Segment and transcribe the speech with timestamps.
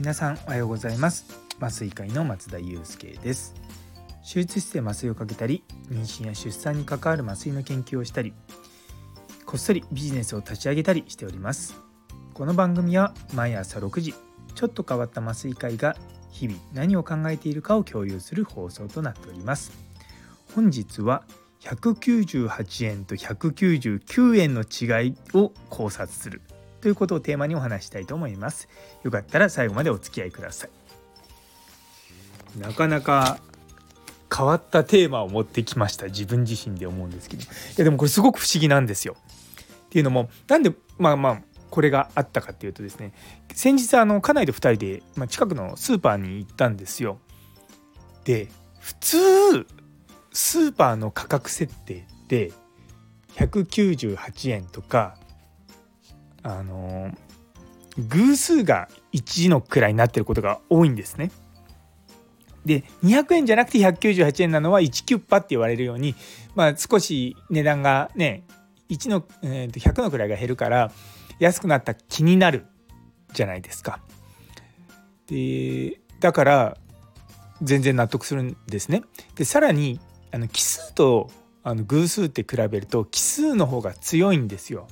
[0.00, 1.26] 皆さんおはようございます。
[1.60, 3.54] 麻酔科医の松田祐介です。
[4.22, 8.32] 手術室で麻酔をかけたり妊娠や出産に関わる麻酔の研究をしたり
[9.44, 11.76] こっそりビジネスを立ち上げたりしております。
[12.32, 14.14] この番組は毎朝6時
[14.54, 15.94] ちょっと変わった麻酔科医が
[16.30, 19.70] 日々何を考えているかを共有する放送となっております。
[20.54, 21.24] 本日は
[21.60, 26.40] 198円と199円の違いを考察する
[26.80, 28.68] ということをテーマにお話したいと思います。
[29.02, 30.70] よかったら最後までお付き合いください。
[32.58, 33.38] なかなか
[34.34, 36.06] 変わったテーマを持ってきました。
[36.06, 37.42] 自分自身で思うんですけど。
[37.42, 39.16] いやでもこれすごく不思議なんですよ。
[39.86, 43.12] っていうのもなんでまあまあこれがあったかっていうとですね。
[43.52, 47.18] 先日あの家内で2人で、まあ、近くのスーパーに行ったんですよ。
[48.24, 49.66] で普通
[50.32, 52.52] スーパーの価格設定って
[53.34, 55.16] 198円とか
[56.42, 57.12] あの
[57.98, 61.30] 偶数が1のくらいになってることが多いんですね。
[62.64, 66.14] で200円じゃなくて198円なのは1キュッパって言われるように、
[66.54, 68.44] まあ、少し値段がね
[68.90, 70.92] 1の、えー、と100のくらいが減るから
[71.38, 72.66] 安くなった気になる
[73.32, 74.00] じゃないですか。
[75.26, 76.76] でだから
[77.62, 79.02] 全然納得するんですね。
[79.36, 80.00] でさらに
[80.32, 81.30] あの奇数と
[81.62, 84.88] あの偶数って比べると奇数の方が強いんですよ。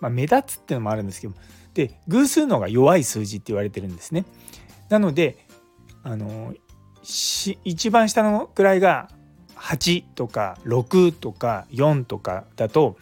[0.00, 1.34] まあ、目立つっていうのもあるんですけど
[1.74, 4.24] で偶数の方が弱い数字って言われてるんですね。
[4.88, 5.46] なので
[6.02, 6.54] あの
[7.02, 9.08] 一番下の位が
[9.56, 12.96] 8とか6とか4とかだと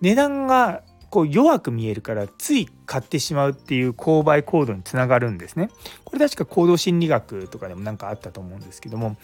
[0.00, 5.68] 値段がこう弱く見えるからつい買ってしまうっていう購買行動につながるんですね。
[6.04, 9.16] これ確か行動心理学とかでも何かあったと思うんですけども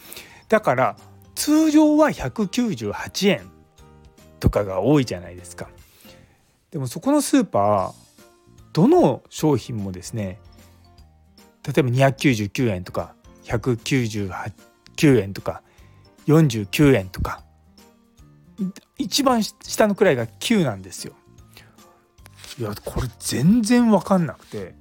[0.47, 0.97] だから
[1.35, 3.51] 通常は198円
[4.39, 5.69] とかが多いじゃないですか。
[6.71, 7.93] でもそこのスーパー
[8.73, 10.39] どの商品もですね
[11.65, 15.63] 例えば299円とか199円とか
[16.27, 17.43] 49円とか
[18.97, 21.13] 一番下の位が9なんですよ。
[22.59, 24.75] いやこれ全然分かんなくて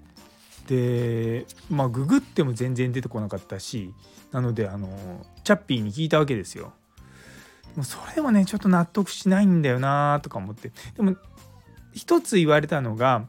[0.66, 3.94] でまあググっても全然出てこなかったし
[4.32, 6.72] なのであのチャッピーに聞いたわけですよ。
[7.78, 11.16] もそれはねちょっと納得しないんだよなとか思ってでも
[11.98, 13.26] 一つ言われたのが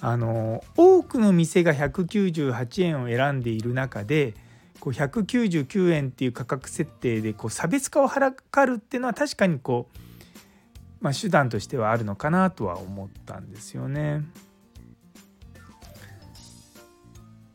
[0.00, 4.34] あの多くの店が198円を選んでいる中で
[4.80, 8.14] こう199円っていう価格設定でこう差別化を図
[8.66, 9.98] るっていうのは確かにこう、
[11.00, 14.22] まあ、手段としてはあるのかなとは思ったんですよね。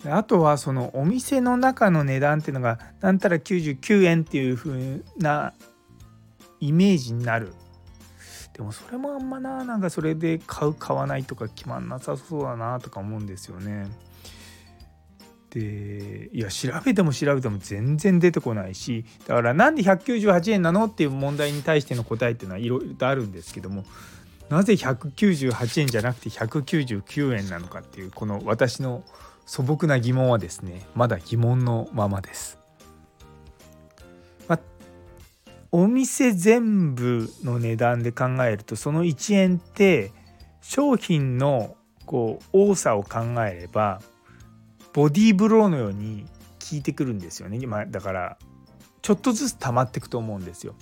[0.05, 5.53] あとはそのお店の中の値段っていうのがなんたら99円っていう風な
[6.59, 7.53] イメージになる
[8.61, 13.87] でもそれもあんまななんかそれで買う買わないとか決まんなさそうだなとか思うんですよね。
[15.49, 23.83] でいや調べても調べても全然出てこないしだからなんで198円なのっていう問題に対しての答えっていうのはいろいろとあるんですけども
[24.49, 29.03] なぜ198円じゃなくて199円なのかっていうこの私の
[29.45, 32.60] 素朴な疑問はですねまだ疑問のままです。
[35.71, 40.11] お店全部の値段で考えるとその1円って
[40.61, 44.01] 商品のこう多さを考えれば
[44.93, 46.25] ボディーブローのように
[46.69, 48.37] 効いてくるんですよね、まあ、だから
[49.01, 50.75] ちょっとずつ溜まっていくと思うんですよ。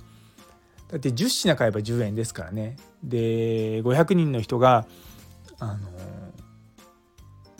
[0.90, 4.88] だって10品買えば10円ですからねで500人の人が
[5.60, 5.90] あの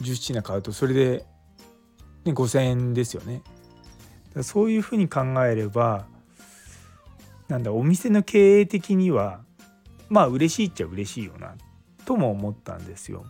[0.00, 1.24] 10品買うとそれで、
[2.24, 3.42] ね、5,000円ですよね。
[4.42, 6.06] そういうふうに考えれば
[7.50, 9.40] なんだお店の経営的には
[10.08, 11.56] まあ嬉しいっちゃ嬉しいよな
[12.04, 13.24] とも思ったんですよ。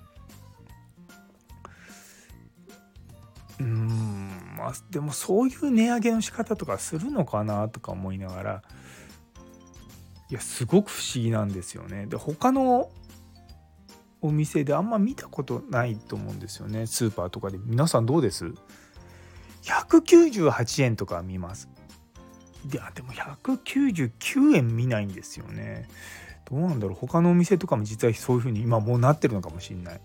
[3.58, 8.62] うんまあでもそういう値上げの仕方とかするのかなとか思いながら
[10.30, 12.06] いやすごく不思議なんですよね。
[12.06, 12.90] で他の
[14.22, 18.52] お店であんま見たことないと思うんですよねスーパーとかで皆さんどうです
[19.62, 21.70] ?198 円とか見ます。
[22.68, 25.88] いやでも199円見ないんですよね。
[26.50, 30.00] どうなんだろう他のお店とかも実はそういう風に今もうなってるのかもしんない。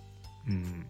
[0.48, 0.86] うん。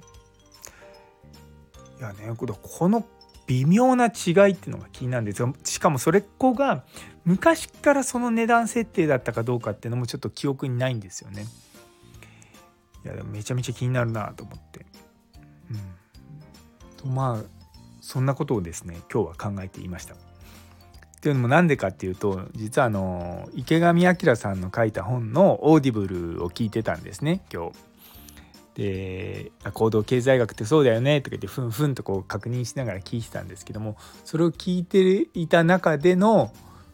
[2.00, 3.06] いやねこの
[3.48, 6.84] 微妙な違いっていうのが気になるんですよしかもそれっ子が
[7.26, 11.46] 昔からその値段設定だったかどうかっていうのもちょっと記憶にないんですよね。
[13.04, 14.86] いやでもめちゃめちゃ気になるなと思って。
[15.72, 15.78] うん、
[16.98, 17.44] とまあ
[18.02, 20.16] そんなことをですね今日は考えていました。
[21.26, 27.76] っていうのもなんでかっていうと実はあの池上彰さんの書いた本のオーディブルを聞いてたんですね今日。
[28.76, 36.52] で行動経済学ってそうだよねとか言ってふんふんとこう確認しながら聞いてたんですけどもそれを聞いていた中での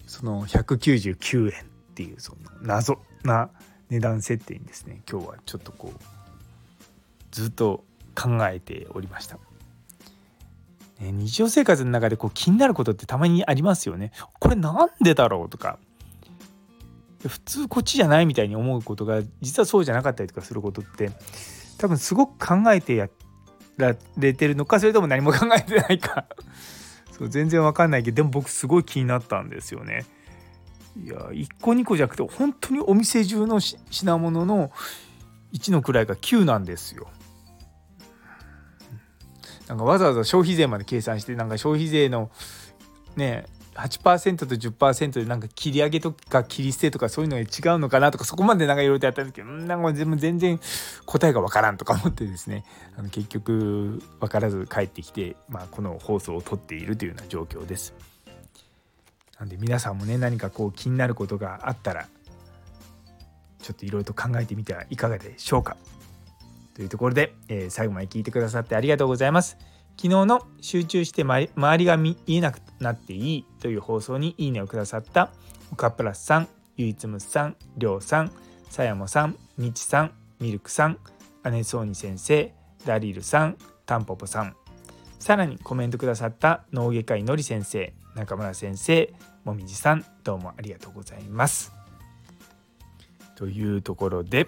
[0.07, 3.49] その199円っていうその謎な
[3.89, 5.99] 値段設定にですね今日はちょっとこう
[7.31, 7.83] ずっと
[8.15, 9.39] 考えておりました。
[11.01, 14.11] ね、日常生活の中でこう気になることってたまにありますよね。
[14.39, 15.79] これなんでだろうとか
[17.27, 21.11] 普通こっちじゃないみたいに思うことが実はそうじゃなかったりとかすることって
[21.77, 23.09] 多分すごく考えてや
[23.77, 26.25] られてるのかそれとも何も考えてないか
[27.11, 30.05] そう全然わかんないけどでも僕すごい気になったんですよね。
[31.03, 34.71] いや1個2個じゃなくて本当にお店中の品物の
[35.53, 37.07] 1の位が9なんですよ。
[39.71, 42.29] なんかわざわざ消費税まで計算してなんか消費税の
[43.15, 43.45] ね
[43.75, 50.59] 8%と10%でなんか切り上げとか切り捨てとかそういうのが違うのかなとかそこまでなんかいろいろとやったんですけどなんか全然
[51.05, 52.65] 答えがわからんとか思ってですね
[52.97, 57.93] あの結局分からず帰ってきて、まあ、この放送を撮っているというような状況です。
[59.39, 62.09] なんで皆さんもね何かこう気になることがあったら
[63.61, 65.77] ちょっといろいろと考えてみてはいかがでしょうか。
[66.81, 69.55] というところで、えー、最後まで聞いてくださってありがとうございます。
[69.97, 75.31] 昨日の集中して周りが見えなくなっていいという放送にいいねをくださった
[75.71, 76.47] 岡プラスさん、
[76.77, 78.31] ゆいつむさん、りょうさん、
[78.67, 80.97] さやもさん、みちさん、ミルクさん、
[81.51, 82.51] 姉そうに先生、
[82.83, 84.55] ダリルさん、たんぽぽさん、
[85.19, 89.13] さらにコメントくださった脳外科医のり先生、中村先生、
[89.43, 91.71] もみじさん、どうもありがとうございます。
[93.35, 94.47] というところで